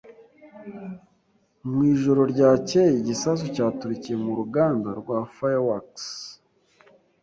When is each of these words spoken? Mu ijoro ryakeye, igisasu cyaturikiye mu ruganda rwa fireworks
Mu 1.69 1.79
ijoro 1.93 2.21
ryakeye, 2.33 2.93
igisasu 3.01 3.45
cyaturikiye 3.55 4.15
mu 4.23 4.31
ruganda 4.39 4.89
rwa 4.99 5.17
fireworks 5.35 6.05